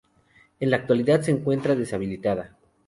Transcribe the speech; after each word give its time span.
En 0.59 0.71
la 0.71 0.77
actualidad 0.77 1.21
se 1.21 1.29
encuentra 1.29 1.75
deshabitada. 1.75 2.57